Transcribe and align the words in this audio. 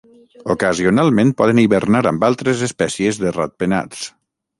Ocasionalment 0.53 1.33
poden 1.41 1.61
hibernar 1.63 2.01
amb 2.11 2.25
altres 2.29 2.63
espècies 2.69 3.21
de 3.25 3.35
ratpenats. 3.37 4.03